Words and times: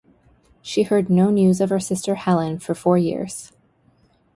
She 0.63 0.81
heard 0.81 1.11
no 1.11 1.29
news 1.29 1.61
of 1.61 1.69
her 1.69 1.79
sister 1.79 2.15
Helen 2.15 2.57
for 2.57 2.73
four 2.73 2.97
years. 2.97 3.51